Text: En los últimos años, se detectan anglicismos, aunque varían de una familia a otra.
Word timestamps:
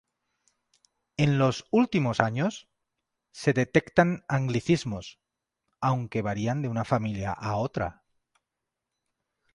En 1.15 1.37
los 1.37 1.63
últimos 1.69 2.21
años, 2.21 2.67
se 3.29 3.53
detectan 3.53 4.23
anglicismos, 4.27 5.19
aunque 5.79 6.23
varían 6.23 6.63
de 6.63 6.69
una 6.69 6.85
familia 6.85 7.31
a 7.33 7.57
otra. 7.57 8.03